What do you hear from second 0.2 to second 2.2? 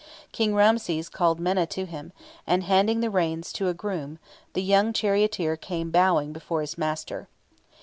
King Ramses called Menna to him,